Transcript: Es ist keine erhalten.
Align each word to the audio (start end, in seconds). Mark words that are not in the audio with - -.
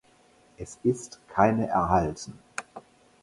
Es 0.57 0.79
ist 0.81 1.19
keine 1.29 1.67
erhalten. 1.67 2.39